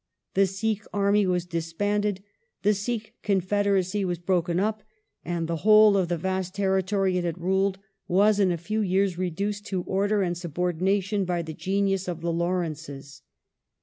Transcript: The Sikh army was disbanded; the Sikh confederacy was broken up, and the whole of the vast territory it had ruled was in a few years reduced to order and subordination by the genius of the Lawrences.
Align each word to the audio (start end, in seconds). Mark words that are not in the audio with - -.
The 0.33 0.47
Sikh 0.47 0.83
army 0.93 1.27
was 1.27 1.45
disbanded; 1.45 2.23
the 2.63 2.73
Sikh 2.73 3.13
confederacy 3.21 4.03
was 4.03 4.17
broken 4.17 4.59
up, 4.59 4.81
and 5.23 5.47
the 5.47 5.57
whole 5.57 5.95
of 5.95 6.07
the 6.07 6.17
vast 6.17 6.55
territory 6.55 7.19
it 7.19 7.23
had 7.23 7.37
ruled 7.37 7.77
was 8.07 8.39
in 8.39 8.51
a 8.51 8.57
few 8.57 8.81
years 8.81 9.19
reduced 9.19 9.67
to 9.67 9.83
order 9.83 10.23
and 10.23 10.35
subordination 10.35 11.23
by 11.23 11.43
the 11.43 11.53
genius 11.53 12.07
of 12.07 12.21
the 12.21 12.31
Lawrences. 12.33 13.21